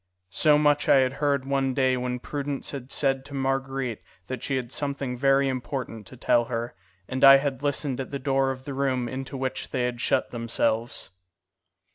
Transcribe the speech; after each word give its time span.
So 0.31 0.57
much 0.57 0.89
I 0.89 0.95
had 0.95 1.13
heard 1.21 1.45
one 1.45 1.75
day 1.75 1.95
when 1.95 2.17
Prudence 2.17 2.71
had 2.71 2.91
said 2.91 3.23
to 3.25 3.35
Marguerite 3.35 4.01
that 4.25 4.41
she 4.41 4.55
had 4.55 4.71
something 4.71 5.15
very 5.15 5.47
important 5.47 6.07
to 6.07 6.17
tell 6.17 6.45
her, 6.45 6.73
and 7.07 7.23
I 7.23 7.35
had 7.37 7.61
listened 7.61 8.01
at 8.01 8.09
the 8.09 8.17
door 8.17 8.49
of 8.49 8.65
the 8.65 8.73
room 8.73 9.07
into 9.07 9.37
which 9.37 9.69
they 9.69 9.83
had 9.83 10.01
shut 10.01 10.31
themselves. 10.31 11.11